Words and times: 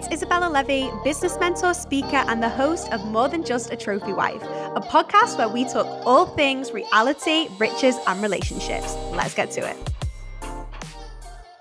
it's 0.00 0.08
Izabella 0.08 0.50
Levey, 0.50 0.90
business 1.04 1.38
mentor, 1.38 1.74
speaker, 1.74 2.24
and 2.28 2.42
the 2.42 2.48
host 2.48 2.90
of 2.90 3.04
More 3.06 3.28
Than 3.28 3.44
Just 3.44 3.70
a 3.70 3.76
Trophy 3.76 4.14
Wife, 4.14 4.42
a 4.42 4.80
podcast 4.80 5.36
where 5.36 5.48
we 5.48 5.64
talk 5.64 5.86
all 6.06 6.26
things 6.26 6.72
reality, 6.72 7.48
riches, 7.58 7.96
and 8.06 8.22
relationships. 8.22 8.96
Let's 9.12 9.34
get 9.34 9.50
to 9.52 9.68
it. 9.68 9.76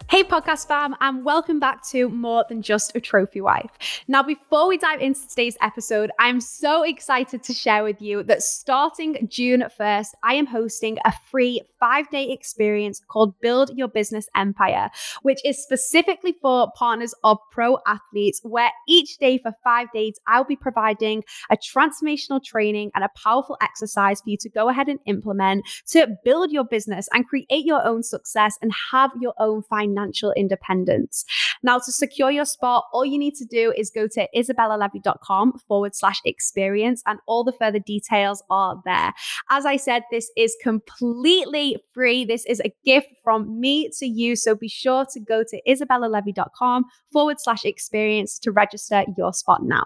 Hey, 0.10 0.24
podcast 0.24 0.68
fam, 0.68 0.96
and 1.02 1.24
welcome 1.24 1.60
back 1.60 1.86
to 1.90 2.10
More 2.10 2.44
Than 2.50 2.64
Just 2.64 2.96
a 2.96 3.00
Trophy 3.00 3.42
Wife. 3.42 3.70
Now, 4.08 4.24
before 4.24 4.68
we 4.68 4.76
dive 4.76 5.02
into 5.02 5.28
today's 5.28 5.56
episode, 5.62 6.10
I'm 6.18 6.42
so 6.42 6.82
excited 6.82 7.44
to 7.44 7.54
share 7.54 7.84
with 7.84 8.02
you 8.02 8.24
that 8.24 8.42
starting 8.42 9.28
June 9.30 9.66
1st, 9.80 10.08
I 10.24 10.34
am 10.34 10.48
hosting 10.48 10.98
a 11.06 11.14
free 11.30 11.62
five 11.80 12.10
day 12.10 12.32
experience 12.32 13.00
called 13.08 13.40
Build 13.40 13.70
Your 13.78 13.88
Business 13.88 14.28
Empire, 14.36 14.90
which 15.22 15.42
is 15.46 15.62
specifically 15.62 16.36
for 16.42 16.72
partners 16.76 17.14
of 17.24 17.38
pro 17.52 17.78
athletes, 17.86 18.42
where 18.42 18.72
each 18.88 19.20
day 19.20 19.38
for 19.38 19.54
five 19.64 19.92
days, 19.94 20.20
I'll 20.26 20.44
be 20.44 20.56
providing 20.56 21.24
a 21.52 21.56
transformational 21.56 22.44
training 22.44 22.90
and 22.96 23.04
a 23.04 23.12
powerful 23.16 23.58
exercise 23.62 24.22
for 24.22 24.32
you 24.32 24.38
to 24.38 24.50
go 24.50 24.70
ahead 24.70 24.90
and 24.90 25.00
implement 25.06 25.68
to 25.90 26.08
build 26.26 26.52
your 26.52 26.64
business 26.64 27.08
and 27.14 27.28
create 27.28 27.64
your 27.64 27.86
own 27.86 28.02
success 28.02 28.58
and 28.64 28.72
have 28.92 29.12
your 29.22 29.36
own 29.38 29.62
financial 29.62 29.99
financial 30.00 30.34
independence. 30.34 31.26
Now, 31.64 31.78
to 31.80 31.92
secure 31.92 32.32
your 32.32 32.46
spot, 32.46 32.86
all 32.94 33.06
you 33.06 33.18
need 33.18 33.36
to 33.36 33.46
do 33.46 33.74
is 33.76 33.90
go 33.90 34.08
to 34.08 34.28
isabellalevy.com 34.36 35.60
forward 35.68 35.96
slash 35.96 36.22
experience, 36.26 37.04
and 37.06 37.20
all 37.28 37.44
the 37.44 37.54
further 37.54 37.80
details 37.80 38.44
are 38.50 38.82
there. 38.86 39.14
As 39.50 39.66
I 39.66 39.78
said, 39.78 40.04
this 40.12 40.32
is 40.38 40.56
completely 40.62 41.78
free. 41.94 42.26
This 42.26 42.46
is 42.46 42.62
a 42.62 42.74
gift 42.86 43.08
from 43.24 43.60
me 43.60 43.90
to 43.98 44.06
you. 44.06 44.36
So 44.36 44.56
be 44.56 44.70
sure 44.70 45.06
to 45.14 45.20
go 45.20 45.44
to 45.44 45.62
isabellalevy.com 45.68 46.86
forward 47.12 47.40
slash 47.40 47.66
experience 47.66 48.40
to 48.40 48.52
register 48.52 49.04
your 49.18 49.34
spot 49.34 49.64
now. 49.64 49.86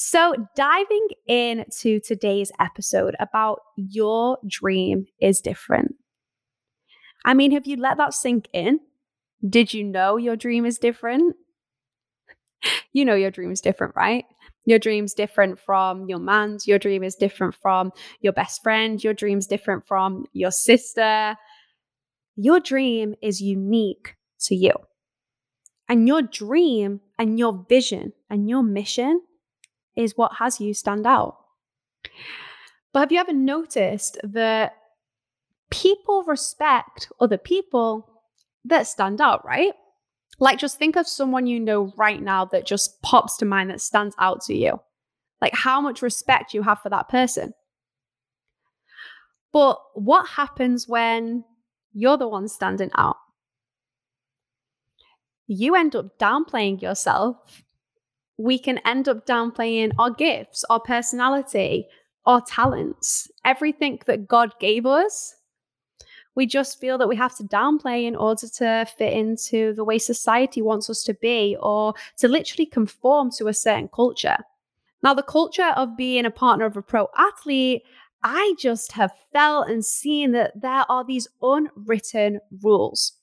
So, 0.00 0.32
diving 0.54 1.08
into 1.26 1.98
today's 1.98 2.52
episode 2.60 3.16
about 3.18 3.58
your 3.74 4.38
dream 4.46 5.06
is 5.20 5.40
different. 5.40 5.96
I 7.28 7.34
mean, 7.34 7.52
have 7.52 7.66
you 7.66 7.76
let 7.76 7.98
that 7.98 8.14
sink 8.14 8.48
in? 8.54 8.80
Did 9.46 9.74
you 9.74 9.84
know 9.84 10.16
your 10.16 10.34
dream 10.34 10.64
is 10.64 10.78
different? 10.78 11.36
you 12.94 13.04
know 13.04 13.14
your 13.14 13.30
dream 13.30 13.52
is 13.52 13.60
different, 13.60 13.94
right? 13.94 14.24
Your 14.64 14.78
dream's 14.78 15.12
different 15.12 15.60
from 15.60 16.08
your 16.08 16.20
man's, 16.20 16.66
your 16.66 16.78
dream 16.78 17.04
is 17.04 17.16
different 17.16 17.54
from 17.54 17.92
your 18.22 18.32
best 18.32 18.62
friend, 18.62 19.04
your 19.04 19.12
dream's 19.12 19.46
different 19.46 19.86
from 19.86 20.24
your 20.32 20.50
sister. 20.50 21.36
Your 22.36 22.60
dream 22.60 23.14
is 23.20 23.42
unique 23.42 24.16
to 24.44 24.54
you. 24.54 24.72
And 25.86 26.08
your 26.08 26.22
dream 26.22 27.02
and 27.18 27.38
your 27.38 27.66
vision 27.68 28.14
and 28.30 28.48
your 28.48 28.62
mission 28.62 29.20
is 29.96 30.16
what 30.16 30.32
has 30.38 30.62
you 30.62 30.72
stand 30.72 31.06
out. 31.06 31.36
But 32.94 33.00
have 33.00 33.12
you 33.12 33.20
ever 33.20 33.34
noticed 33.34 34.16
that 34.24 34.77
people 35.70 36.24
respect 36.24 37.10
other 37.20 37.38
people 37.38 38.22
that 38.64 38.86
stand 38.86 39.20
out, 39.20 39.44
right? 39.44 39.72
Like, 40.40 40.58
just 40.58 40.78
think 40.78 40.96
of 40.96 41.08
someone 41.08 41.46
you 41.46 41.58
know 41.58 41.92
right 41.96 42.22
now 42.22 42.44
that 42.46 42.66
just 42.66 43.02
pops 43.02 43.36
to 43.38 43.44
mind 43.44 43.70
that 43.70 43.80
stands 43.80 44.14
out 44.18 44.42
to 44.42 44.54
you. 44.54 44.80
Like, 45.40 45.54
how 45.54 45.80
much 45.80 46.02
respect 46.02 46.54
you 46.54 46.62
have 46.62 46.80
for 46.80 46.88
that 46.90 47.08
person. 47.08 47.54
But 49.52 49.80
what 49.94 50.28
happens 50.28 50.86
when 50.88 51.44
you're 51.92 52.18
the 52.18 52.28
one 52.28 52.48
standing 52.48 52.90
out? 52.96 53.16
You 55.46 55.74
end 55.74 55.96
up 55.96 56.18
downplaying 56.18 56.82
yourself. 56.82 57.62
We 58.36 58.58
can 58.58 58.78
end 58.78 59.08
up 59.08 59.26
downplaying 59.26 59.92
our 59.98 60.10
gifts, 60.10 60.64
our 60.68 60.78
personality, 60.78 61.88
our 62.26 62.42
talents, 62.42 63.28
everything 63.44 64.00
that 64.06 64.28
God 64.28 64.52
gave 64.60 64.84
us 64.84 65.34
we 66.38 66.46
just 66.46 66.80
feel 66.80 66.98
that 66.98 67.08
we 67.08 67.16
have 67.16 67.36
to 67.36 67.42
downplay 67.42 68.04
in 68.04 68.14
order 68.14 68.46
to 68.46 68.86
fit 68.96 69.12
into 69.12 69.74
the 69.74 69.82
way 69.82 69.98
society 69.98 70.62
wants 70.62 70.88
us 70.88 71.02
to 71.02 71.12
be 71.14 71.56
or 71.58 71.94
to 72.16 72.28
literally 72.28 72.64
conform 72.64 73.28
to 73.32 73.48
a 73.48 73.52
certain 73.52 73.88
culture. 73.88 74.36
Now, 75.02 75.14
the 75.14 75.24
culture 75.24 75.72
of 75.74 75.96
being 75.96 76.24
a 76.24 76.30
partner 76.30 76.64
of 76.64 76.76
a 76.76 76.82
pro 76.82 77.08
athlete, 77.18 77.82
I 78.22 78.54
just 78.56 78.92
have 78.92 79.10
felt 79.32 79.68
and 79.68 79.84
seen 79.84 80.30
that 80.30 80.52
there 80.54 80.84
are 80.88 81.04
these 81.04 81.26
unwritten 81.42 82.38
rules. 82.62 83.14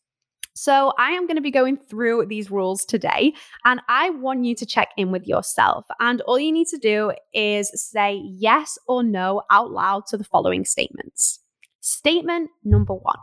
So, 0.54 0.92
I 1.00 1.12
am 1.12 1.26
going 1.26 1.38
to 1.38 1.42
be 1.42 1.52
going 1.52 1.78
through 1.78 2.26
these 2.26 2.52
rules 2.52 2.84
today, 2.84 3.34
and 3.64 3.80
I 3.88 4.10
want 4.10 4.44
you 4.44 4.56
to 4.56 4.66
check 4.66 4.90
in 4.98 5.12
with 5.12 5.26
yourself. 5.26 5.86
And 6.02 6.20
all 6.22 6.38
you 6.38 6.52
need 6.52 6.68
to 6.68 6.78
do 6.78 7.14
is 7.34 7.72
say 7.76 8.22
yes 8.26 8.78
or 8.90 9.04
no 9.04 9.44
out 9.52 9.72
loud 9.72 10.06
to 10.08 10.18
the 10.18 10.26
following 10.26 10.66
statements. 10.66 11.40
Statement 11.86 12.50
number 12.64 12.96
one 12.96 13.20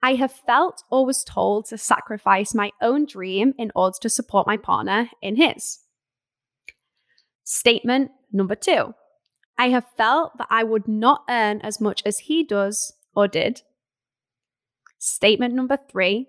I 0.00 0.14
have 0.14 0.30
felt 0.30 0.84
or 0.88 1.04
was 1.04 1.24
told 1.24 1.66
to 1.66 1.78
sacrifice 1.78 2.54
my 2.54 2.70
own 2.80 3.06
dream 3.06 3.54
in 3.58 3.72
order 3.74 3.96
to 4.02 4.08
support 4.08 4.46
my 4.46 4.56
partner 4.56 5.10
in 5.20 5.34
his. 5.34 5.80
Statement 7.42 8.12
number 8.32 8.54
two 8.54 8.94
I 9.58 9.70
have 9.70 9.84
felt 9.96 10.38
that 10.38 10.46
I 10.48 10.62
would 10.62 10.86
not 10.86 11.24
earn 11.28 11.60
as 11.62 11.80
much 11.80 12.04
as 12.06 12.20
he 12.20 12.44
does 12.44 12.92
or 13.16 13.26
did. 13.26 13.62
Statement 15.00 15.52
number 15.52 15.76
three 15.90 16.28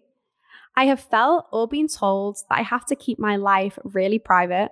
I 0.76 0.86
have 0.86 1.02
felt 1.02 1.46
or 1.52 1.68
been 1.68 1.88
told 1.88 2.38
that 2.50 2.58
I 2.58 2.64
have 2.64 2.88
to 2.88 2.96
keep 2.96 3.20
my 3.20 3.36
life 3.36 3.78
really 3.84 4.18
private. 4.18 4.72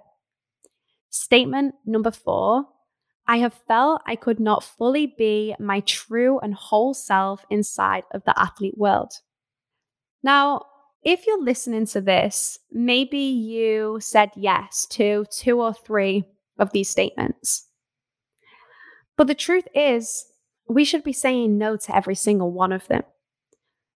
Statement 1.12 1.76
number 1.86 2.10
four 2.10 2.66
I 3.30 3.38
have 3.38 3.54
felt 3.54 4.02
I 4.08 4.16
could 4.16 4.40
not 4.40 4.64
fully 4.64 5.14
be 5.16 5.56
my 5.60 5.82
true 5.82 6.40
and 6.40 6.56
whole 6.56 6.96
self 6.96 7.46
inside 7.52 8.02
of 8.12 8.24
the 8.24 8.34
athlete 8.36 8.76
world. 8.76 9.12
Now, 10.24 10.66
if 11.04 11.28
you're 11.28 11.44
listening 11.44 11.86
to 11.88 12.02
this, 12.02 12.58
maybe 12.72 13.20
you 13.20 14.00
said 14.02 14.32
yes 14.36 14.88
to 14.88 15.26
two 15.30 15.62
or 15.62 15.76
three 15.76 16.24
of 16.58 16.72
these 16.72 16.90
statements. 16.90 17.68
But 19.16 19.28
the 19.28 19.36
truth 19.36 19.68
is, 19.76 20.26
we 20.68 20.84
should 20.84 21.04
be 21.04 21.14
saying 21.14 21.56
no 21.56 21.78
to 21.78 21.96
every 21.96 22.16
single 22.16 22.52
one 22.52 22.72
of 22.72 22.88
them. 22.88 23.04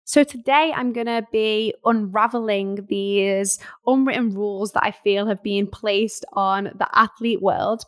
So 0.04 0.24
today 0.24 0.74
I'm 0.76 0.92
going 0.92 1.06
to 1.06 1.26
be 1.32 1.72
unraveling 1.86 2.84
these 2.90 3.58
unwritten 3.86 4.34
rules 4.34 4.72
that 4.72 4.84
I 4.84 4.90
feel 4.90 5.24
have 5.24 5.42
been 5.42 5.68
placed 5.68 6.26
on 6.34 6.64
the 6.64 6.88
athlete 6.92 7.40
world 7.40 7.86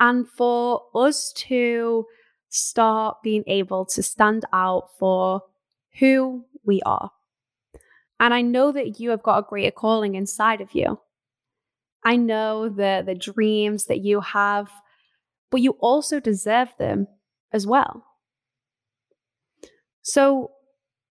and 0.00 0.28
for 0.28 0.82
us 0.94 1.32
to 1.32 2.06
start 2.48 3.22
being 3.22 3.44
able 3.46 3.84
to 3.86 4.02
stand 4.02 4.44
out 4.52 4.88
for 4.98 5.42
who 5.98 6.44
we 6.64 6.80
are. 6.82 7.10
And 8.20 8.32
I 8.32 8.42
know 8.42 8.72
that 8.72 9.00
you 9.00 9.10
have 9.10 9.22
got 9.22 9.38
a 9.38 9.46
greater 9.48 9.70
calling 9.70 10.14
inside 10.14 10.60
of 10.60 10.74
you. 10.74 11.00
I 12.04 12.16
know 12.16 12.68
the 12.68 13.02
the 13.04 13.14
dreams 13.14 13.86
that 13.86 14.00
you 14.00 14.20
have, 14.20 14.70
but 15.50 15.60
you 15.60 15.72
also 15.80 16.20
deserve 16.20 16.74
them 16.78 17.08
as 17.52 17.66
well. 17.66 18.04
So 20.02 20.52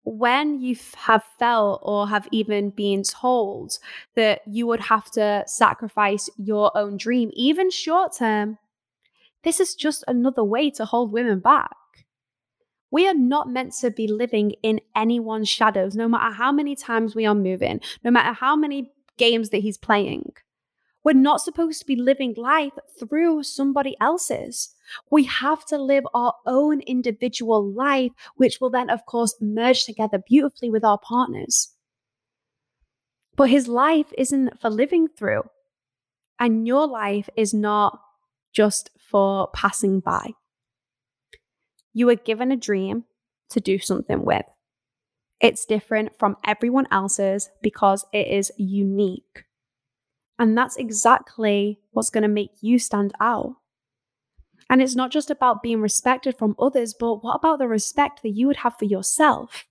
when 0.03 0.59
you 0.59 0.75
have 0.97 1.23
felt 1.38 1.79
or 1.84 2.07
have 2.07 2.28
even 2.31 2.72
been 2.72 3.03
told 3.03 3.78
that 4.16 4.41
you 4.47 4.66
would 4.66 4.79
have 4.79 5.12
to 5.12 5.44
sacrifice 5.45 6.29
your 6.38 6.75
own 6.75 6.97
dream, 6.97 7.29
even 7.34 7.69
short 7.69 8.16
term, 8.17 8.57
this 9.44 9.59
is 9.59 9.75
just 9.75 10.03
another 10.07 10.44
way 10.44 10.69
to 10.72 10.85
hold 10.85 11.12
women 11.12 11.39
back. 11.39 11.75
We 12.89 13.07
are 13.07 13.13
not 13.13 13.50
meant 13.50 13.73
to 13.81 13.89
be 13.89 14.07
living 14.07 14.53
in 14.63 14.81
anyone's 14.95 15.50
shadows, 15.50 15.95
no 15.95 16.07
matter 16.07 16.33
how 16.35 16.51
many 16.51 16.75
times 16.75 17.15
we 17.15 17.25
are 17.25 17.36
moving, 17.36 17.80
no 18.03 18.12
matter 18.12 18.33
how 18.33 18.56
many 18.56 18.92
games 19.18 19.50
that 19.50 19.59
he's 19.59 19.77
playing. 19.77 20.33
We're 21.03 21.13
not 21.13 21.42
supposed 21.42 21.80
to 21.80 21.86
be 21.86 21.95
living 21.95 22.36
life 22.38 22.74
through 23.00 23.44
somebody 23.44 23.95
else's. 24.00 24.75
We 25.09 25.24
have 25.24 25.65
to 25.65 25.77
live 25.77 26.03
our 26.13 26.36
own 26.45 26.81
individual 26.81 27.68
life, 27.68 28.12
which 28.36 28.62
will 28.62 28.69
then, 28.69 28.89
of 28.89 29.06
course, 29.06 29.36
merge 29.42 29.86
together 29.86 30.19
beautifully 30.19 30.69
with 30.69 30.83
our 30.83 31.00
partners. 31.00 31.74
But 33.36 33.50
his 33.50 33.68
life 33.68 34.13
isn't 34.18 34.59
for 34.59 34.69
living 34.69 35.07
through, 35.07 35.44
and 36.39 36.68
your 36.68 36.86
life 36.86 37.30
is 37.36 37.53
not 37.53 38.00
just 38.53 38.92
for 39.00 39.50
passing 39.53 40.01
by. 40.01 40.33
You 41.94 42.06
were 42.06 42.15
given 42.15 42.51
a 42.51 42.57
dream 42.57 43.06
to 43.50 43.59
do 43.59 43.80
something 43.80 44.24
with. 44.24 44.45
It's 45.39 45.65
different 45.65 46.18
from 46.19 46.38
everyone 46.45 46.88
else's 46.92 47.50
because 47.63 48.06
it 48.13 48.27
is 48.27 48.51
unique. 48.57 49.45
And 50.41 50.57
that's 50.57 50.75
exactly 50.75 51.79
what's 51.91 52.09
going 52.09 52.23
to 52.23 52.27
make 52.27 52.51
you 52.59 52.79
stand 52.79 53.13
out. 53.21 53.55
And 54.69 54.81
it's 54.81 54.95
not 54.95 55.11
just 55.11 55.29
about 55.29 55.61
being 55.61 55.81
respected 55.81 56.38
from 56.38 56.55
others, 56.59 56.93
but 56.99 57.23
what 57.23 57.35
about 57.35 57.59
the 57.59 57.67
respect 57.67 58.23
that 58.23 58.31
you 58.31 58.47
would 58.47 58.57
have 58.57 58.77
for 58.77 58.85
yourself? 58.85 59.65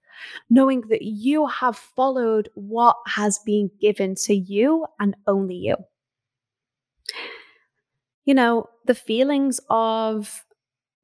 knowing 0.48 0.82
that 0.88 1.02
you 1.02 1.46
have 1.46 1.76
followed 1.76 2.48
what 2.54 2.96
has 3.06 3.38
been 3.38 3.70
given 3.80 4.14
to 4.14 4.34
you 4.34 4.86
and 4.98 5.16
only 5.26 5.54
you. 5.54 5.76
You 8.24 8.34
know, 8.34 8.68
the 8.86 8.94
feelings 8.94 9.60
of 9.70 10.44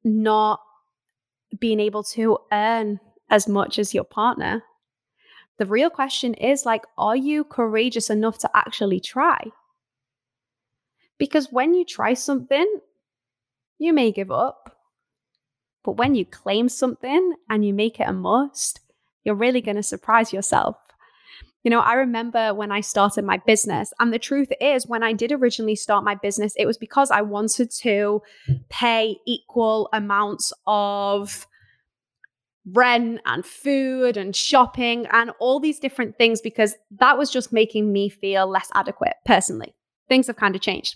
not 0.03 0.61
being 1.59 1.79
able 1.79 2.03
to 2.03 2.37
earn 2.51 2.99
as 3.29 3.47
much 3.47 3.79
as 3.79 3.93
your 3.93 4.03
partner. 4.03 4.63
The 5.59 5.65
real 5.65 5.89
question 5.89 6.33
is 6.35 6.65
like, 6.65 6.83
are 6.97 7.15
you 7.15 7.43
courageous 7.43 8.09
enough 8.09 8.37
to 8.39 8.49
actually 8.53 8.99
try? 8.99 9.39
Because 11.17 11.51
when 11.51 11.73
you 11.73 11.83
try 11.83 12.13
something, 12.13 12.79
you 13.79 13.91
may 13.91 14.11
give 14.11 14.31
up. 14.31 14.77
But 15.83 15.93
when 15.93 16.15
you 16.15 16.25
claim 16.25 16.69
something 16.69 17.33
and 17.49 17.65
you 17.65 17.73
make 17.73 17.99
it 17.99 18.07
a 18.07 18.13
must, 18.13 18.81
you're 19.23 19.35
really 19.35 19.61
going 19.61 19.77
to 19.77 19.83
surprise 19.83 20.31
yourself. 20.31 20.77
You 21.63 21.71
know, 21.71 21.79
I 21.79 21.93
remember 21.93 22.53
when 22.53 22.71
I 22.71 22.81
started 22.81 23.25
my 23.25 23.41
business, 23.45 23.91
and 23.99 24.13
the 24.13 24.19
truth 24.19 24.49
is, 24.61 24.87
when 24.87 25.03
I 25.03 25.11
did 25.11 25.31
originally 25.31 25.75
start 25.75 26.05
my 26.05 26.15
business, 26.15 26.53
it 26.55 26.65
was 26.65 26.77
because 26.77 27.11
I 27.11 27.21
wanted 27.21 27.71
to 27.81 28.21
pay 28.69 29.17
equal 29.25 29.89
amounts 29.91 30.53
of 30.65 31.47
rent 32.73 33.21
and 33.25 33.45
food 33.45 34.17
and 34.17 34.35
shopping 34.35 35.07
and 35.11 35.31
all 35.39 35.59
these 35.59 35.79
different 35.79 36.17
things 36.17 36.41
because 36.41 36.75
that 36.99 37.17
was 37.17 37.31
just 37.31 37.53
making 37.53 37.91
me 37.91 38.09
feel 38.09 38.47
less 38.47 38.69
adequate 38.75 39.15
personally. 39.25 39.73
Things 40.09 40.27
have 40.27 40.35
kind 40.35 40.55
of 40.55 40.61
changed. 40.61 40.95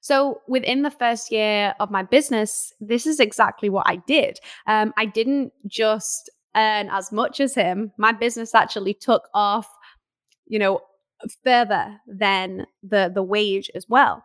So, 0.00 0.40
within 0.46 0.82
the 0.82 0.92
first 0.92 1.32
year 1.32 1.74
of 1.80 1.90
my 1.90 2.04
business, 2.04 2.72
this 2.80 3.04
is 3.04 3.18
exactly 3.18 3.68
what 3.68 3.84
I 3.88 3.96
did. 3.96 4.38
Um, 4.68 4.94
I 4.96 5.06
didn't 5.06 5.52
just 5.66 6.30
earn 6.56 6.88
as 6.90 7.12
much 7.12 7.40
as 7.40 7.54
him, 7.54 7.92
my 7.96 8.12
business 8.12 8.54
actually 8.54 8.94
took 8.94 9.28
off, 9.34 9.68
you 10.46 10.58
know, 10.58 10.80
further 11.44 11.98
than 12.06 12.66
the, 12.82 13.10
the 13.14 13.22
wage 13.22 13.70
as 13.74 13.86
well. 13.88 14.24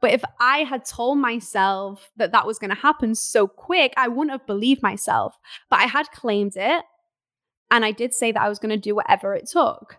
But 0.00 0.12
if 0.12 0.22
I 0.40 0.58
had 0.58 0.84
told 0.84 1.18
myself 1.18 2.10
that 2.16 2.32
that 2.32 2.46
was 2.46 2.58
going 2.58 2.70
to 2.70 2.76
happen 2.76 3.14
so 3.14 3.46
quick, 3.46 3.92
I 3.96 4.08
wouldn't 4.08 4.32
have 4.32 4.46
believed 4.46 4.82
myself. 4.82 5.36
But 5.70 5.80
I 5.80 5.86
had 5.86 6.10
claimed 6.10 6.56
it. 6.56 6.84
And 7.70 7.84
I 7.84 7.92
did 7.92 8.14
say 8.14 8.32
that 8.32 8.40
I 8.40 8.48
was 8.48 8.58
going 8.58 8.70
to 8.70 8.76
do 8.76 8.94
whatever 8.94 9.34
it 9.34 9.48
took. 9.48 9.98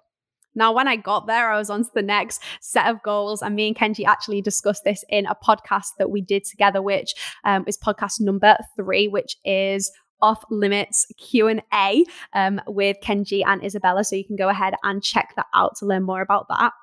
Now, 0.56 0.74
when 0.74 0.88
I 0.88 0.96
got 0.96 1.28
there, 1.28 1.52
I 1.52 1.58
was 1.58 1.70
on 1.70 1.84
to 1.84 1.90
the 1.94 2.02
next 2.02 2.42
set 2.60 2.88
of 2.88 3.04
goals, 3.04 3.42
and 3.42 3.56
me 3.56 3.68
and 3.68 3.78
Kenji 3.78 4.06
actually 4.06 4.42
discussed 4.42 4.84
this 4.84 5.06
in 5.08 5.28
a 5.28 5.36
podcast 5.36 5.90
that 6.00 6.10
we 6.10 6.22
did 6.22 6.44
together, 6.44 6.82
which 6.82 7.14
um, 7.44 7.64
is 7.68 7.78
podcast 7.78 8.20
number 8.20 8.58
three, 8.76 9.08
which 9.08 9.38
is 9.46 9.92
off 10.22 10.44
limits 10.50 11.06
q&a 11.18 12.04
um, 12.34 12.62
with 12.68 12.98
kenji 13.02 13.42
and 13.46 13.62
izabella 13.62 14.06
so 14.06 14.18
you 14.18 14.26
can 14.26 14.36
go 14.36 14.50
ahead 14.50 14.74
and 14.84 15.02
check 15.02 15.34
that 15.38 15.46
out 15.54 15.78
to 15.78 15.86
learn 15.86 16.04
more 16.04 16.22
about 16.22 16.46
that 16.50 16.74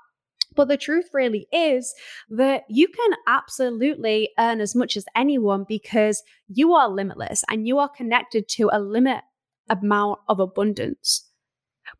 but 0.56 0.68
the 0.68 0.76
truth 0.76 1.10
really 1.12 1.46
is 1.52 1.94
that 2.30 2.64
you 2.68 2.88
can 2.88 3.10
absolutely 3.26 4.30
earn 4.38 4.60
as 4.60 4.74
much 4.74 4.96
as 4.96 5.04
anyone 5.14 5.64
because 5.68 6.22
you 6.48 6.72
are 6.74 6.88
limitless 6.88 7.44
and 7.48 7.66
you 7.66 7.78
are 7.78 7.88
connected 7.88 8.48
to 8.48 8.70
a 8.72 8.80
limit 8.80 9.22
amount 9.68 10.20
of 10.28 10.40
abundance. 10.40 11.28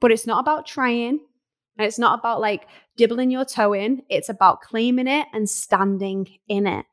But 0.01 0.11
it's 0.11 0.27
not 0.27 0.41
about 0.41 0.67
trying, 0.67 1.21
and 1.79 1.87
it's 1.87 1.99
not 1.99 2.19
about 2.19 2.41
like 2.41 2.67
dibbling 2.97 3.31
your 3.31 3.45
toe 3.45 3.75
in, 3.75 4.03
it's 4.09 4.29
about 4.29 4.63
claiming 4.63 5.07
it 5.07 5.27
and 5.33 5.49
standing 5.49 6.27
in 6.49 6.67
it. 6.67 6.87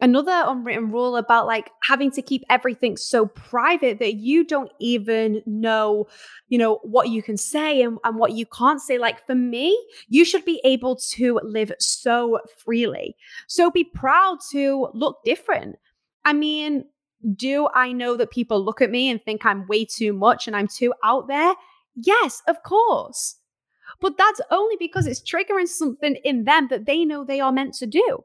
Another 0.00 0.44
unwritten 0.46 0.90
rule 0.90 1.16
about 1.16 1.46
like 1.46 1.70
having 1.82 2.10
to 2.12 2.22
keep 2.22 2.42
everything 2.48 2.96
so 2.96 3.26
private 3.26 3.98
that 3.98 4.14
you 4.14 4.44
don't 4.44 4.70
even 4.80 5.42
know, 5.46 6.06
you 6.48 6.58
know, 6.58 6.80
what 6.82 7.10
you 7.10 7.22
can 7.22 7.36
say 7.36 7.82
and, 7.82 7.98
and 8.04 8.16
what 8.16 8.32
you 8.32 8.46
can't 8.46 8.80
say. 8.80 8.98
Like 8.98 9.24
for 9.26 9.34
me, 9.34 9.78
you 10.08 10.24
should 10.24 10.44
be 10.44 10.60
able 10.64 10.96
to 11.10 11.40
live 11.42 11.72
so 11.78 12.40
freely. 12.58 13.16
So 13.46 13.70
be 13.70 13.84
proud 13.84 14.38
to 14.52 14.88
look 14.94 15.18
different. 15.24 15.76
I 16.24 16.32
mean, 16.32 16.84
do 17.36 17.68
I 17.74 17.92
know 17.92 18.16
that 18.16 18.30
people 18.30 18.64
look 18.64 18.80
at 18.80 18.90
me 18.90 19.10
and 19.10 19.22
think 19.22 19.44
I'm 19.44 19.66
way 19.66 19.84
too 19.84 20.12
much 20.12 20.46
and 20.46 20.56
I'm 20.56 20.68
too 20.68 20.94
out 21.04 21.28
there? 21.28 21.54
Yes, 21.94 22.42
of 22.48 22.62
course. 22.62 23.36
But 24.00 24.16
that's 24.16 24.40
only 24.50 24.76
because 24.78 25.06
it's 25.06 25.20
triggering 25.20 25.68
something 25.68 26.16
in 26.24 26.44
them 26.44 26.68
that 26.68 26.86
they 26.86 27.04
know 27.04 27.24
they 27.24 27.40
are 27.40 27.52
meant 27.52 27.74
to 27.74 27.86
do. 27.86 28.24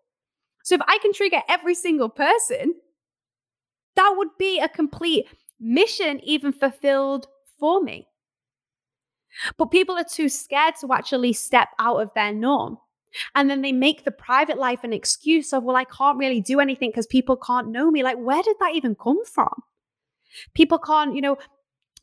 So 0.65 0.73
if 0.73 0.81
I 0.87 0.97
can 0.97 1.13
trigger 1.13 1.41
every 1.47 1.75
single 1.75 2.09
person, 2.09 2.73
that 3.95 4.15
would 4.17 4.29
be 4.39 4.59
a 4.59 4.67
complete 4.67 5.27
mission, 5.59 6.19
even 6.23 6.51
fulfilled 6.51 7.27
for 7.59 7.83
me. 7.83 8.07
But 9.57 9.69
people 9.69 9.95
are 9.95 10.03
too 10.03 10.27
scared 10.27 10.73
to 10.81 10.91
actually 10.91 11.33
step 11.33 11.69
out 11.77 12.01
of 12.01 12.11
their 12.15 12.33
norm. 12.33 12.79
And 13.35 13.47
then 13.47 13.61
they 13.61 13.71
make 13.73 14.05
the 14.05 14.11
private 14.11 14.57
life 14.57 14.83
an 14.83 14.91
excuse 14.91 15.53
of, 15.53 15.63
well, 15.63 15.75
I 15.75 15.83
can't 15.83 16.17
really 16.17 16.41
do 16.41 16.59
anything 16.59 16.89
because 16.89 17.05
people 17.05 17.37
can't 17.37 17.69
know 17.69 17.91
me. 17.91 18.01
Like, 18.01 18.17
where 18.17 18.41
did 18.41 18.55
that 18.59 18.73
even 18.73 18.95
come 18.95 19.23
from? 19.23 19.53
People 20.55 20.79
can't, 20.79 21.15
you 21.15 21.21
know, 21.21 21.37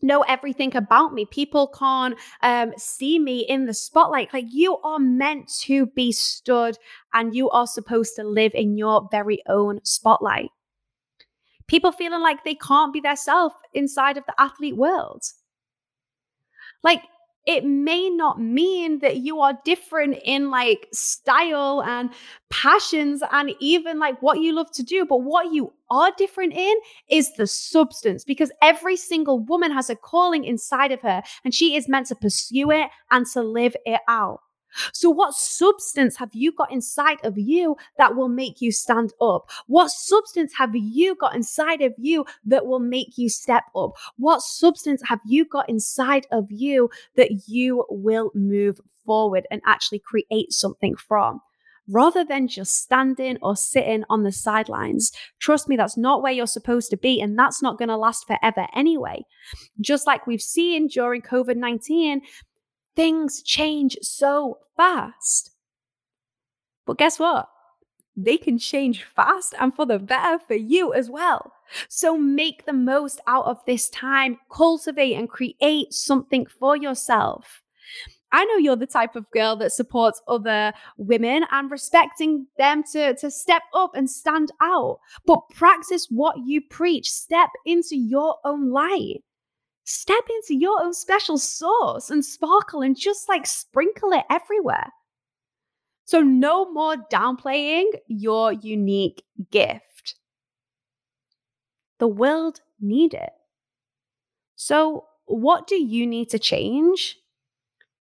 know 0.02 0.22
everything 0.22 0.76
about 0.76 1.14
me. 1.14 1.24
People 1.24 1.68
can't 1.68 2.18
um, 2.42 2.72
see 2.76 3.18
me 3.18 3.40
in 3.40 3.66
the 3.66 3.74
spotlight. 3.74 4.32
Like 4.32 4.46
you 4.48 4.78
are 4.78 4.98
meant 4.98 5.50
to 5.62 5.86
be 5.86 6.12
stood 6.12 6.76
and 7.14 7.34
you 7.34 7.48
are 7.50 7.66
supposed 7.66 8.16
to 8.16 8.24
live 8.24 8.52
in 8.54 8.76
your 8.76 9.08
very 9.10 9.42
own 9.48 9.80
spotlight. 9.84 10.50
People 11.68 11.92
feeling 11.92 12.20
like 12.20 12.44
they 12.44 12.56
can't 12.56 12.92
be 12.92 13.00
their 13.00 13.16
self 13.16 13.54
inside 13.72 14.18
of 14.18 14.26
the 14.26 14.34
athlete 14.38 14.76
world. 14.76 15.22
Like 16.82 17.02
it 17.46 17.64
may 17.64 18.08
not 18.08 18.40
mean 18.40 19.00
that 19.00 19.18
you 19.18 19.40
are 19.40 19.58
different 19.64 20.18
in 20.24 20.50
like 20.50 20.88
style 20.92 21.82
and 21.82 22.10
passions 22.50 23.22
and 23.32 23.52
even 23.60 23.98
like 23.98 24.20
what 24.22 24.40
you 24.40 24.52
love 24.52 24.70
to 24.72 24.82
do. 24.82 25.04
But 25.04 25.18
what 25.18 25.52
you 25.52 25.72
are 25.90 26.12
different 26.16 26.52
in 26.52 26.74
is 27.08 27.32
the 27.34 27.46
substance 27.46 28.24
because 28.24 28.52
every 28.62 28.96
single 28.96 29.40
woman 29.40 29.72
has 29.72 29.90
a 29.90 29.96
calling 29.96 30.44
inside 30.44 30.92
of 30.92 31.00
her 31.00 31.22
and 31.44 31.52
she 31.52 31.76
is 31.76 31.88
meant 31.88 32.06
to 32.08 32.14
pursue 32.14 32.70
it 32.70 32.88
and 33.10 33.26
to 33.32 33.42
live 33.42 33.74
it 33.84 34.00
out. 34.08 34.40
So, 34.92 35.10
what 35.10 35.34
substance 35.34 36.16
have 36.16 36.30
you 36.32 36.52
got 36.52 36.72
inside 36.72 37.18
of 37.24 37.38
you 37.38 37.76
that 37.98 38.16
will 38.16 38.28
make 38.28 38.60
you 38.60 38.72
stand 38.72 39.12
up? 39.20 39.48
What 39.66 39.90
substance 39.90 40.52
have 40.58 40.74
you 40.74 41.14
got 41.14 41.34
inside 41.34 41.82
of 41.82 41.94
you 41.98 42.24
that 42.46 42.66
will 42.66 42.80
make 42.80 43.18
you 43.18 43.28
step 43.28 43.64
up? 43.76 43.92
What 44.16 44.42
substance 44.42 45.02
have 45.06 45.20
you 45.26 45.44
got 45.44 45.68
inside 45.68 46.26
of 46.30 46.46
you 46.50 46.90
that 47.16 47.48
you 47.48 47.84
will 47.88 48.30
move 48.34 48.80
forward 49.04 49.46
and 49.50 49.60
actually 49.66 50.00
create 50.00 50.52
something 50.52 50.96
from? 50.96 51.40
Rather 51.88 52.24
than 52.24 52.46
just 52.46 52.80
standing 52.80 53.36
or 53.42 53.56
sitting 53.56 54.04
on 54.08 54.22
the 54.22 54.30
sidelines, 54.30 55.10
trust 55.40 55.68
me, 55.68 55.76
that's 55.76 55.96
not 55.96 56.22
where 56.22 56.30
you're 56.32 56.46
supposed 56.46 56.90
to 56.90 56.96
be, 56.96 57.20
and 57.20 57.36
that's 57.36 57.60
not 57.60 57.76
going 57.76 57.88
to 57.88 57.96
last 57.96 58.24
forever 58.26 58.68
anyway. 58.72 59.24
Just 59.80 60.06
like 60.06 60.26
we've 60.26 60.40
seen 60.40 60.86
during 60.86 61.22
COVID 61.22 61.56
19, 61.56 62.22
things 62.96 63.42
change 63.42 63.96
so 64.02 64.58
fast. 64.76 65.50
But 66.86 66.98
guess 66.98 67.18
what? 67.18 67.48
They 68.16 68.36
can 68.36 68.58
change 68.58 69.04
fast 69.04 69.54
and 69.58 69.74
for 69.74 69.86
the 69.86 69.98
better 69.98 70.38
for 70.46 70.54
you 70.54 70.92
as 70.92 71.08
well. 71.08 71.52
So 71.88 72.18
make 72.18 72.66
the 72.66 72.72
most 72.72 73.20
out 73.26 73.46
of 73.46 73.64
this 73.64 73.88
time, 73.88 74.38
cultivate 74.50 75.14
and 75.14 75.28
create 75.28 75.92
something 75.92 76.46
for 76.46 76.76
yourself. 76.76 77.62
I 78.32 78.44
know 78.46 78.56
you're 78.56 78.76
the 78.76 78.86
type 78.86 79.14
of 79.14 79.30
girl 79.30 79.56
that 79.56 79.72
supports 79.72 80.22
other 80.26 80.72
women 80.96 81.44
and 81.50 81.70
respecting 81.70 82.46
them 82.56 82.82
to, 82.92 83.14
to 83.14 83.30
step 83.30 83.62
up 83.74 83.92
and 83.94 84.08
stand 84.08 84.52
out. 84.62 85.00
But 85.26 85.40
practice 85.54 86.06
what 86.10 86.36
you 86.44 86.62
preach, 86.62 87.10
step 87.10 87.50
into 87.66 87.96
your 87.96 88.36
own 88.44 88.70
light 88.70 89.22
step 89.92 90.24
into 90.30 90.58
your 90.58 90.82
own 90.82 90.94
special 90.94 91.36
sauce 91.36 92.10
and 92.10 92.24
sparkle 92.24 92.80
and 92.80 92.96
just 92.96 93.28
like 93.28 93.46
sprinkle 93.46 94.12
it 94.12 94.24
everywhere. 94.30 94.92
So, 96.04 96.20
no 96.20 96.70
more 96.72 96.96
downplaying 97.10 97.86
your 98.08 98.52
unique 98.52 99.22
gift. 99.50 100.16
The 101.98 102.08
world 102.08 102.60
need 102.80 103.14
it. 103.14 103.30
So, 104.56 105.04
what 105.26 105.66
do 105.66 105.76
you 105.76 106.06
need 106.06 106.30
to 106.30 106.38
change 106.38 107.16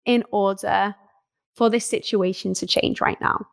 in 0.05 0.23
order 0.31 0.95
for 1.55 1.69
this 1.69 1.85
situation 1.85 2.53
to 2.55 2.67
change 2.67 3.01
right 3.01 3.19
now? 3.19 3.47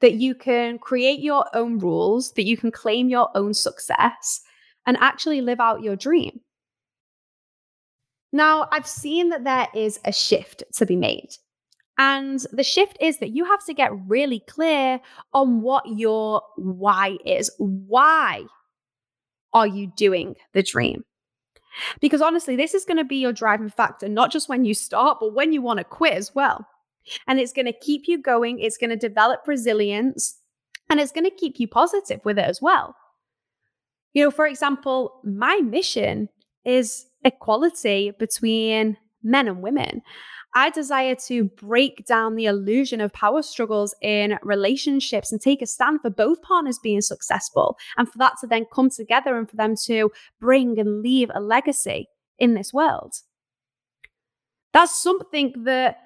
That 0.00 0.14
you 0.14 0.34
can 0.34 0.78
create 0.78 1.20
your 1.20 1.46
own 1.54 1.78
rules, 1.78 2.32
that 2.32 2.44
you 2.44 2.56
can 2.56 2.70
claim 2.70 3.08
your 3.08 3.30
own 3.34 3.54
success, 3.54 4.40
and 4.86 4.96
actually 4.98 5.40
live 5.40 5.60
out 5.60 5.82
your 5.82 5.96
dream. 5.96 6.40
Now, 8.32 8.68
I've 8.72 8.86
seen 8.86 9.30
that 9.30 9.44
there 9.44 9.68
is 9.74 10.00
a 10.04 10.12
shift 10.12 10.62
to 10.74 10.86
be 10.86 10.96
made. 10.96 11.30
And 11.98 12.44
the 12.52 12.62
shift 12.62 12.96
is 13.00 13.18
that 13.18 13.30
you 13.30 13.44
have 13.44 13.64
to 13.64 13.74
get 13.74 13.90
really 14.06 14.40
clear 14.40 15.00
on 15.32 15.62
what 15.62 15.84
your 15.86 16.42
why 16.56 17.18
is. 17.24 17.50
Why 17.58 18.44
are 19.52 19.66
you 19.66 19.92
doing 19.96 20.36
the 20.52 20.62
dream? 20.62 21.04
Because 22.00 22.22
honestly, 22.22 22.54
this 22.54 22.74
is 22.74 22.84
going 22.84 22.96
to 22.98 23.04
be 23.04 23.16
your 23.16 23.32
driving 23.32 23.68
factor, 23.68 24.08
not 24.08 24.30
just 24.30 24.48
when 24.48 24.64
you 24.64 24.74
start, 24.74 25.18
but 25.20 25.34
when 25.34 25.52
you 25.52 25.60
want 25.60 25.78
to 25.78 25.84
quit 25.84 26.14
as 26.14 26.34
well. 26.34 26.66
And 27.26 27.40
it's 27.40 27.52
going 27.52 27.66
to 27.66 27.72
keep 27.72 28.06
you 28.06 28.20
going, 28.20 28.60
it's 28.60 28.76
going 28.76 28.90
to 28.90 28.96
develop 28.96 29.40
resilience, 29.46 30.38
and 30.90 31.00
it's 31.00 31.12
going 31.12 31.24
to 31.24 31.30
keep 31.30 31.58
you 31.58 31.66
positive 31.66 32.20
with 32.24 32.38
it 32.38 32.44
as 32.44 32.60
well. 32.62 32.94
You 34.14 34.24
know, 34.24 34.30
for 34.30 34.46
example, 34.46 35.20
my 35.24 35.56
mission 35.58 36.28
is 36.64 37.06
equality 37.24 38.12
between 38.18 38.96
men 39.22 39.48
and 39.48 39.62
women. 39.62 40.02
I 40.54 40.70
desire 40.70 41.14
to 41.26 41.44
break 41.44 42.06
down 42.06 42.34
the 42.34 42.46
illusion 42.46 43.00
of 43.00 43.12
power 43.12 43.42
struggles 43.42 43.94
in 44.00 44.38
relationships 44.42 45.30
and 45.30 45.40
take 45.40 45.60
a 45.62 45.66
stand 45.66 46.00
for 46.00 46.10
both 46.10 46.40
partners 46.42 46.78
being 46.82 47.02
successful 47.02 47.76
and 47.96 48.08
for 48.08 48.18
that 48.18 48.34
to 48.40 48.46
then 48.46 48.64
come 48.72 48.90
together 48.90 49.36
and 49.36 49.48
for 49.48 49.56
them 49.56 49.74
to 49.84 50.10
bring 50.40 50.78
and 50.78 51.02
leave 51.02 51.30
a 51.34 51.40
legacy 51.40 52.08
in 52.38 52.54
this 52.54 52.72
world. 52.72 53.14
That's 54.72 55.00
something 55.00 55.52
that 55.64 55.98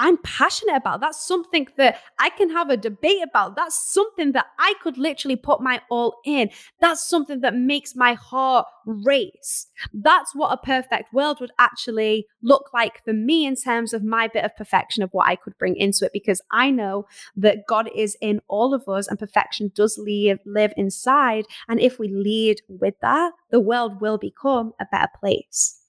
I'm 0.00 0.16
passionate 0.22 0.76
about. 0.76 1.00
That's 1.02 1.22
something 1.24 1.68
that 1.76 1.98
I 2.18 2.30
can 2.30 2.48
have 2.50 2.70
a 2.70 2.76
debate 2.78 3.22
about. 3.22 3.54
That's 3.54 3.78
something 3.78 4.32
that 4.32 4.46
I 4.58 4.72
could 4.82 4.96
literally 4.96 5.36
put 5.36 5.60
my 5.60 5.82
all 5.90 6.20
in. 6.24 6.50
That's 6.80 7.06
something 7.06 7.42
that 7.42 7.54
makes 7.54 7.94
my 7.94 8.14
heart 8.14 8.66
race. 8.86 9.66
That's 9.92 10.34
what 10.34 10.52
a 10.52 10.56
perfect 10.56 11.12
world 11.12 11.36
would 11.40 11.52
actually 11.58 12.26
look 12.42 12.70
like 12.72 13.04
for 13.04 13.12
me 13.12 13.44
in 13.44 13.56
terms 13.56 13.92
of 13.92 14.02
my 14.02 14.26
bit 14.26 14.42
of 14.42 14.56
perfection 14.56 15.02
of 15.02 15.10
what 15.12 15.28
I 15.28 15.36
could 15.36 15.58
bring 15.58 15.76
into 15.76 16.06
it, 16.06 16.12
because 16.14 16.40
I 16.50 16.70
know 16.70 17.06
that 17.36 17.66
God 17.68 17.90
is 17.94 18.16
in 18.22 18.40
all 18.48 18.72
of 18.72 18.88
us 18.88 19.06
and 19.06 19.18
perfection 19.18 19.70
does 19.74 19.98
live, 19.98 20.38
live 20.46 20.72
inside. 20.78 21.44
And 21.68 21.78
if 21.78 21.98
we 21.98 22.08
lead 22.08 22.62
with 22.68 22.94
that, 23.02 23.32
the 23.50 23.60
world 23.60 24.00
will 24.00 24.16
become 24.16 24.72
a 24.80 24.86
better 24.90 25.10
place. 25.20 25.79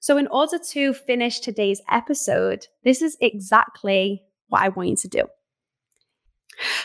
So, 0.00 0.16
in 0.16 0.26
order 0.28 0.58
to 0.58 0.94
finish 0.94 1.40
today's 1.40 1.80
episode, 1.90 2.66
this 2.84 3.02
is 3.02 3.16
exactly 3.20 4.22
what 4.48 4.62
I 4.62 4.68
want 4.68 4.90
you 4.90 4.96
to 4.96 5.08
do. 5.08 5.24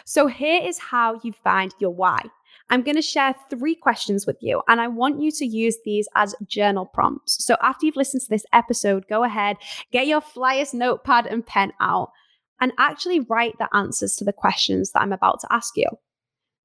So, 0.05 0.27
here 0.27 0.61
is 0.63 0.79
how 0.79 1.19
you 1.23 1.33
find 1.33 1.73
your 1.79 1.91
why. 1.91 2.21
I'm 2.69 2.81
going 2.81 2.95
to 2.95 3.01
share 3.01 3.35
three 3.49 3.75
questions 3.75 4.25
with 4.25 4.37
you, 4.41 4.61
and 4.67 4.79
I 4.79 4.87
want 4.87 5.21
you 5.21 5.31
to 5.31 5.45
use 5.45 5.77
these 5.83 6.07
as 6.15 6.35
journal 6.47 6.85
prompts. 6.85 7.43
So, 7.45 7.57
after 7.61 7.85
you've 7.85 7.95
listened 7.95 8.21
to 8.23 8.29
this 8.29 8.45
episode, 8.53 9.05
go 9.07 9.23
ahead, 9.23 9.57
get 9.91 10.07
your 10.07 10.21
flyers, 10.21 10.73
notepad, 10.73 11.27
and 11.27 11.45
pen 11.45 11.73
out, 11.79 12.11
and 12.59 12.71
actually 12.77 13.19
write 13.21 13.57
the 13.59 13.69
answers 13.75 14.15
to 14.17 14.23
the 14.23 14.33
questions 14.33 14.91
that 14.91 15.01
I'm 15.01 15.13
about 15.13 15.39
to 15.41 15.47
ask 15.51 15.75
you. 15.75 15.87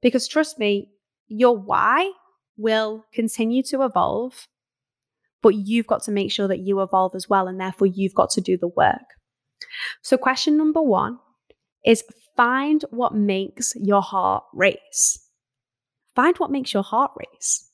Because 0.00 0.28
trust 0.28 0.58
me, 0.58 0.90
your 1.26 1.56
why 1.56 2.12
will 2.56 3.04
continue 3.12 3.62
to 3.64 3.82
evolve 3.82 4.46
but 5.42 5.54
you've 5.54 5.86
got 5.86 6.02
to 6.04 6.10
make 6.10 6.30
sure 6.30 6.48
that 6.48 6.60
you 6.60 6.80
evolve 6.80 7.14
as 7.14 7.28
well. 7.28 7.46
And 7.46 7.60
therefore, 7.60 7.86
you've 7.86 8.14
got 8.14 8.30
to 8.30 8.40
do 8.40 8.56
the 8.56 8.68
work. 8.68 9.14
So, 10.02 10.16
question 10.16 10.56
number 10.56 10.82
one 10.82 11.18
is 11.84 12.04
find 12.36 12.84
what 12.90 13.14
makes 13.14 13.74
your 13.76 14.02
heart 14.02 14.44
race. 14.52 15.18
Find 16.14 16.36
what 16.38 16.50
makes 16.50 16.72
your 16.72 16.82
heart 16.82 17.12
race. 17.16 17.68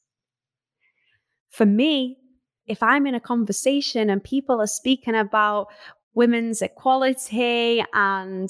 For 1.50 1.66
me, 1.66 2.18
if 2.66 2.82
I'm 2.82 3.06
in 3.06 3.14
a 3.14 3.20
conversation 3.20 4.10
and 4.10 4.24
people 4.24 4.60
are 4.60 4.66
speaking 4.66 5.14
about 5.14 5.68
women's 6.14 6.62
equality 6.62 7.84
and 7.92 8.48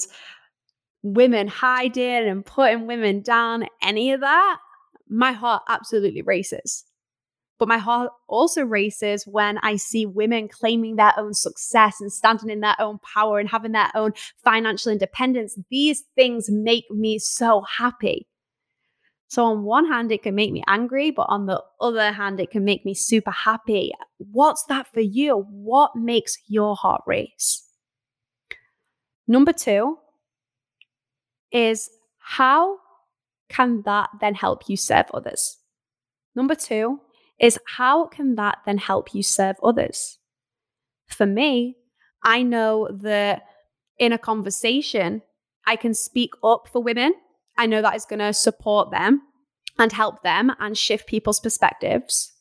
women 1.03 1.47
hiding 1.47 2.27
and 2.27 2.45
putting 2.45 2.87
women 2.87 3.21
down, 3.21 3.65
any 3.83 4.11
of 4.11 4.21
that, 4.21 4.57
my 5.07 5.33
heart 5.33 5.63
absolutely 5.69 6.21
races. 6.21 6.84
But 7.57 7.69
my 7.69 7.77
heart 7.77 8.11
also 8.27 8.63
races 8.63 9.25
when 9.25 9.57
I 9.59 9.77
see 9.77 10.05
women 10.05 10.49
claiming 10.49 10.97
their 10.97 11.13
own 11.17 11.33
success 11.33 12.01
and 12.01 12.11
standing 12.11 12.49
in 12.49 12.59
their 12.59 12.75
own 12.79 12.99
power 12.99 13.39
and 13.39 13.47
having 13.47 13.71
their 13.71 13.91
own 13.95 14.11
financial 14.43 14.91
independence. 14.91 15.57
These 15.69 16.03
things 16.15 16.49
make 16.49 16.89
me 16.91 17.17
so 17.17 17.61
happy. 17.61 18.27
So, 19.27 19.45
on 19.45 19.63
one 19.63 19.87
hand, 19.87 20.11
it 20.11 20.21
can 20.21 20.35
make 20.35 20.51
me 20.51 20.63
angry, 20.67 21.11
but 21.11 21.25
on 21.29 21.45
the 21.45 21.61
other 21.81 22.11
hand, 22.11 22.39
it 22.39 22.51
can 22.51 22.63
make 22.63 22.85
me 22.85 22.93
super 22.93 23.31
happy. 23.31 23.91
What's 24.17 24.63
that 24.65 24.87
for 24.93 25.01
you? 25.01 25.47
What 25.49 25.95
makes 25.95 26.37
your 26.47 26.75
heart 26.75 27.01
race? 27.07 27.63
Number 29.27 29.51
two 29.51 29.97
is 31.51 31.89
how 32.19 32.77
can 33.49 33.81
that 33.83 34.09
then 34.19 34.35
help 34.35 34.69
you 34.69 34.77
serve 34.77 35.05
others? 35.13 35.57
Number 36.35 36.53
two 36.53 36.99
is 37.39 37.59
how 37.77 38.05
can 38.07 38.35
that 38.35 38.59
then 38.65 38.77
help 38.77 39.13
you 39.13 39.23
serve 39.23 39.55
others? 39.63 40.17
For 41.07 41.25
me, 41.25 41.77
I 42.23 42.43
know 42.43 42.89
that 42.91 43.43
in 43.97 44.11
a 44.11 44.17
conversation, 44.17 45.21
I 45.65 45.75
can 45.75 45.93
speak 45.93 46.31
up 46.43 46.67
for 46.71 46.81
women. 46.81 47.13
I 47.57 47.65
know 47.65 47.81
that 47.81 47.95
is 47.95 48.05
going 48.05 48.19
to 48.19 48.33
support 48.33 48.91
them 48.91 49.21
and 49.77 49.91
help 49.91 50.23
them 50.23 50.51
and 50.59 50.77
shift 50.77 51.07
people's 51.07 51.39
perspectives. 51.39 52.31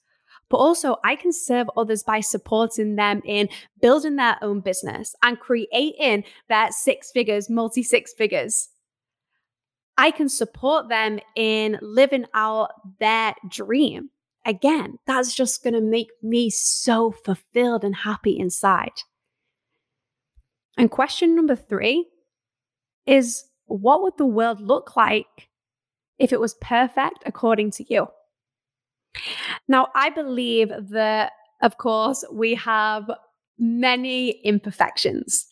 But 0.51 0.59
also, 0.59 0.97
I 1.03 1.17
can 1.17 1.33
serve 1.33 1.69
others 1.77 2.03
by 2.03 2.21
supporting 2.21 2.97
them 2.97 3.23
in 3.25 3.49
building 3.81 4.17
their 4.17 4.37
own 4.43 4.61
business 4.61 5.15
and 5.23 5.41
creating 5.41 6.25
their 6.49 6.71
six 6.71 7.11
figures, 7.11 7.49
multi 7.49 7.83
six 7.83 8.13
figures. 8.13 8.69
I 9.97 10.11
can 10.11 10.29
support 10.29 10.89
them 10.89 11.21
in 11.35 11.79
living 11.81 12.27
out 12.35 12.71
their 13.01 13.35
dream 13.49 14.11
again, 14.45 14.99
that's 15.07 15.35
just 15.35 15.63
going 15.63 15.75
to 15.75 15.81
make 15.81 16.11
me 16.23 16.51
so 16.51 17.11
fulfilled 17.11 17.85
and 17.85 17.95
happy 17.95 18.39
inside. 18.39 18.93
And 20.77 20.91
question 20.91 21.35
number 21.35 21.57
three 21.57 22.07
is 23.07 23.45
what 23.67 24.03
would 24.03 24.17
the 24.19 24.27
world 24.27 24.61
look 24.61 24.97
like 24.97 25.49
if 26.19 26.33
it 26.33 26.41
was 26.41 26.55
perfect 26.55 27.23
according 27.27 27.71
to 27.73 27.85
you? 27.93 28.09
Now, 29.69 29.89
I 29.95 30.11
believe 30.11 30.71
that, 30.91 31.33
of 31.63 31.79
course, 31.79 32.25
we 32.33 32.55
have 32.57 33.11
many 33.59 34.31
imperfections. 34.45 35.47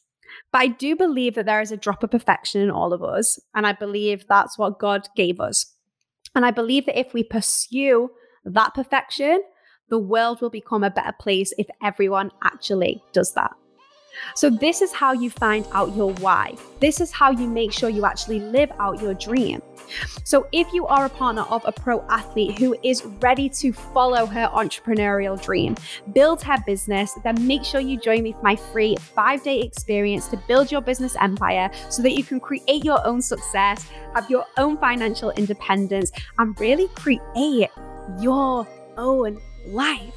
But 0.50 0.62
I 0.62 0.66
do 0.68 0.96
believe 0.96 1.34
that 1.36 1.46
there 1.46 1.60
is 1.60 1.72
a 1.72 1.76
drop 1.76 2.02
of 2.02 2.10
perfection 2.10 2.60
in 2.60 2.70
all 2.70 2.92
of 2.92 3.02
us. 3.02 3.38
And 3.54 3.66
I 3.66 3.72
believe 3.72 4.26
that's 4.26 4.58
what 4.58 4.78
God 4.78 5.08
gave 5.16 5.40
us. 5.40 5.66
And 6.34 6.44
I 6.44 6.50
believe 6.50 6.86
that 6.86 6.98
if 6.98 7.14
we 7.14 7.22
pursue 7.22 8.10
that 8.44 8.74
perfection, 8.74 9.42
the 9.88 9.98
world 9.98 10.40
will 10.40 10.50
become 10.50 10.84
a 10.84 10.90
better 10.90 11.14
place 11.18 11.52
if 11.58 11.66
everyone 11.82 12.30
actually 12.42 13.02
does 13.12 13.34
that. 13.34 13.52
So, 14.34 14.50
this 14.50 14.82
is 14.82 14.92
how 14.92 15.12
you 15.12 15.30
find 15.30 15.66
out 15.72 15.96
your 15.96 16.12
why. 16.14 16.54
This 16.80 17.00
is 17.00 17.12
how 17.12 17.30
you 17.30 17.48
make 17.48 17.72
sure 17.72 17.88
you 17.88 18.04
actually 18.04 18.40
live 18.40 18.70
out 18.78 19.00
your 19.00 19.14
dream. 19.14 19.62
So, 20.24 20.46
if 20.52 20.72
you 20.72 20.86
are 20.86 21.06
a 21.06 21.08
partner 21.08 21.42
of 21.42 21.64
a 21.64 21.72
pro 21.72 22.02
athlete 22.08 22.58
who 22.58 22.76
is 22.82 23.04
ready 23.20 23.48
to 23.48 23.72
follow 23.72 24.26
her 24.26 24.48
entrepreneurial 24.52 25.42
dream, 25.42 25.76
build 26.12 26.42
her 26.42 26.58
business, 26.66 27.14
then 27.24 27.46
make 27.46 27.64
sure 27.64 27.80
you 27.80 27.98
join 27.98 28.22
me 28.22 28.32
for 28.32 28.42
my 28.42 28.56
free 28.56 28.96
five 28.96 29.42
day 29.42 29.60
experience 29.60 30.28
to 30.28 30.36
build 30.48 30.70
your 30.70 30.80
business 30.80 31.16
empire 31.20 31.70
so 31.88 32.02
that 32.02 32.12
you 32.12 32.24
can 32.24 32.40
create 32.40 32.84
your 32.84 33.04
own 33.06 33.22
success, 33.22 33.88
have 34.14 34.28
your 34.30 34.44
own 34.56 34.76
financial 34.78 35.30
independence, 35.32 36.12
and 36.38 36.58
really 36.60 36.88
create 36.88 37.70
your 38.20 38.66
own 38.96 39.40
life. 39.66 40.14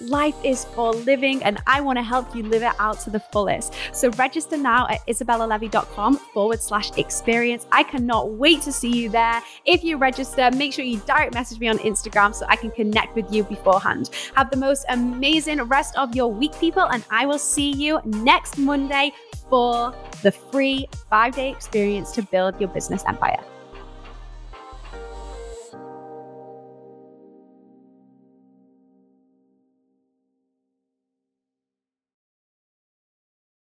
Life 0.00 0.36
is 0.44 0.64
for 0.64 0.92
living, 0.92 1.42
and 1.42 1.60
I 1.66 1.80
want 1.80 1.98
to 1.98 2.04
help 2.04 2.34
you 2.34 2.44
live 2.44 2.62
it 2.62 2.72
out 2.78 3.00
to 3.00 3.10
the 3.10 3.18
fullest. 3.18 3.74
So 3.92 4.10
register 4.10 4.56
now 4.56 4.86
at 4.88 5.04
isabellalevy.com 5.08 6.18
forward 6.32 6.62
slash 6.62 6.96
experience. 6.96 7.66
I 7.72 7.82
cannot 7.82 8.30
wait 8.30 8.62
to 8.62 8.72
see 8.72 8.96
you 8.96 9.08
there. 9.08 9.42
If 9.64 9.82
you 9.82 9.96
register, 9.96 10.50
make 10.52 10.72
sure 10.72 10.84
you 10.84 10.98
direct 11.00 11.34
message 11.34 11.58
me 11.58 11.66
on 11.66 11.78
Instagram 11.78 12.32
so 12.32 12.46
I 12.48 12.54
can 12.54 12.70
connect 12.70 13.16
with 13.16 13.32
you 13.32 13.42
beforehand. 13.42 14.10
Have 14.36 14.50
the 14.52 14.56
most 14.56 14.84
amazing 14.88 15.60
rest 15.62 15.96
of 15.96 16.14
your 16.14 16.32
week, 16.32 16.56
people, 16.60 16.84
and 16.84 17.04
I 17.10 17.26
will 17.26 17.40
see 17.40 17.72
you 17.72 18.00
next 18.04 18.56
Monday 18.56 19.10
for 19.50 19.92
the 20.22 20.30
free 20.30 20.86
five 21.10 21.34
day 21.34 21.50
experience 21.50 22.12
to 22.12 22.22
build 22.22 22.60
your 22.60 22.68
business 22.68 23.02
empire. 23.08 23.42